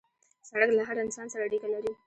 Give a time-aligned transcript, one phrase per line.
[0.49, 1.91] سړک له هر انسان سره اړیکه لري.